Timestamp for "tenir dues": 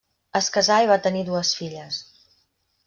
1.05-1.53